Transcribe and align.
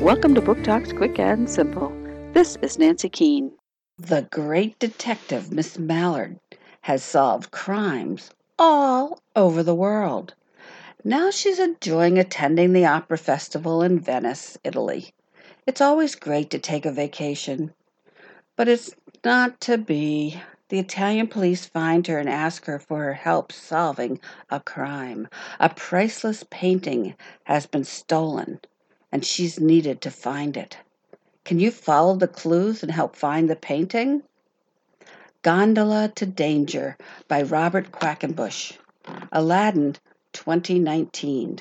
Welcome 0.00 0.36
to 0.36 0.40
Book 0.40 0.62
Talks 0.62 0.92
Quick 0.92 1.18
and 1.18 1.50
Simple. 1.50 1.92
This 2.32 2.56
is 2.62 2.78
Nancy 2.78 3.08
Keane. 3.08 3.50
The 3.98 4.28
great 4.30 4.78
detective, 4.78 5.50
Miss 5.50 5.76
Mallard, 5.76 6.38
has 6.82 7.02
solved 7.02 7.50
crimes 7.50 8.30
all 8.60 9.20
over 9.34 9.64
the 9.64 9.74
world. 9.74 10.34
Now 11.02 11.32
she's 11.32 11.58
enjoying 11.58 12.16
attending 12.16 12.72
the 12.72 12.86
opera 12.86 13.18
festival 13.18 13.82
in 13.82 13.98
Venice, 13.98 14.56
Italy. 14.62 15.12
It's 15.66 15.80
always 15.80 16.14
great 16.14 16.50
to 16.50 16.60
take 16.60 16.86
a 16.86 16.92
vacation, 16.92 17.74
but 18.54 18.68
it's 18.68 18.94
not 19.24 19.60
to 19.62 19.78
be. 19.78 20.40
The 20.68 20.78
Italian 20.78 21.26
police 21.26 21.66
find 21.66 22.06
her 22.06 22.20
and 22.20 22.28
ask 22.28 22.66
her 22.66 22.78
for 22.78 23.02
her 23.02 23.14
help 23.14 23.50
solving 23.50 24.20
a 24.48 24.60
crime. 24.60 25.26
A 25.58 25.70
priceless 25.70 26.44
painting 26.48 27.16
has 27.42 27.66
been 27.66 27.82
stolen 27.82 28.60
and 29.12 29.24
she's 29.24 29.58
needed 29.58 30.00
to 30.02 30.10
find 30.10 30.56
it. 30.56 30.76
Can 31.44 31.58
you 31.58 31.70
follow 31.70 32.16
the 32.16 32.28
clues 32.28 32.82
and 32.82 32.92
help 32.92 33.16
find 33.16 33.48
the 33.48 33.56
painting? 33.56 34.22
Gondola 35.42 36.12
to 36.16 36.26
Danger 36.26 36.96
by 37.26 37.42
Robert 37.42 37.90
Quackenbush. 37.90 38.76
Aladdin 39.32 39.96
2019. 40.32 41.60